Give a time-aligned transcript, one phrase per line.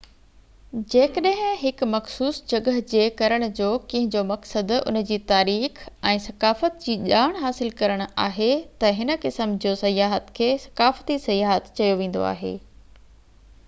[0.93, 6.95] جيڪڏهن هڪ مخصوص جڳهه جي ڪرڻ جو ڪنهنجو مقصد ان جي تاريخ ۽ ثقافت جي
[7.05, 8.49] ڄاڻ حاصل ڪرڻ آهي
[8.85, 12.55] ته هن قسم جو سياحت کي ثقافتي سياحت چيو ويندو آهي